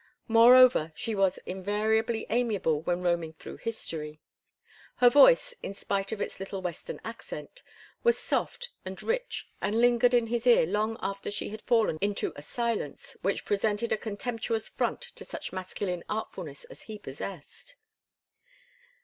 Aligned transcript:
Moreover, 0.27 0.91
she 0.95 1.13
was 1.13 1.37
invariably 1.45 2.25
amiable 2.31 2.81
when 2.81 3.03
roaming 3.03 3.33
through 3.33 3.57
history. 3.57 4.19
Her 4.95 5.11
voice, 5.11 5.53
in 5.61 5.75
spite 5.75 6.11
of 6.11 6.19
its 6.19 6.39
little 6.39 6.59
Western 6.59 6.99
accent, 7.05 7.61
was 8.03 8.17
soft 8.17 8.69
and 8.83 9.03
rich 9.03 9.47
and 9.61 9.79
lingered 9.79 10.15
in 10.15 10.25
his 10.25 10.47
ear 10.47 10.65
long 10.65 10.97
after 11.03 11.29
she 11.29 11.49
had 11.49 11.61
fallen 11.61 11.99
into 12.01 12.33
a 12.35 12.41
silence 12.41 13.15
which 13.21 13.45
presented 13.45 13.91
a 13.91 13.95
contemptuous 13.97 14.67
front 14.67 15.01
to 15.03 15.23
such 15.23 15.53
masculine 15.53 16.03
artfulness 16.09 16.63
as 16.65 16.81
he 16.81 16.97
possessed. 16.97 17.75